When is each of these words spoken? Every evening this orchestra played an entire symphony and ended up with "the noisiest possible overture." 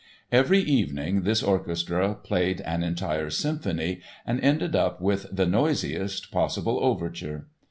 Every 0.31 0.57
evening 0.57 1.21
this 1.21 1.43
orchestra 1.43 2.15
played 2.15 2.59
an 2.61 2.81
entire 2.81 3.29
symphony 3.29 4.01
and 4.25 4.41
ended 4.41 4.75
up 4.75 4.99
with 4.99 5.27
"the 5.31 5.45
noisiest 5.45 6.31
possible 6.31 6.79
overture." 6.81 7.45